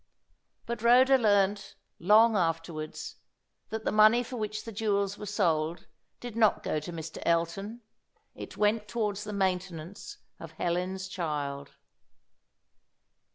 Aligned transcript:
But 0.65 0.81
Rhoda 0.81 1.15
learnt, 1.15 1.75
long 1.99 2.35
afterwards, 2.35 3.17
that 3.69 3.85
the 3.85 3.91
money 3.91 4.23
for 4.23 4.35
which 4.35 4.63
the 4.63 4.71
jewels 4.71 5.15
were 5.19 5.27
sold 5.27 5.85
did 6.19 6.35
not 6.35 6.63
go 6.63 6.79
to 6.79 6.91
Mr. 6.91 7.21
Elton. 7.23 7.81
It 8.33 8.57
went 8.57 8.87
towards 8.87 9.23
the 9.23 9.31
maintenance 9.31 10.17
of 10.39 10.53
Helen's 10.53 11.07
child. 11.07 11.75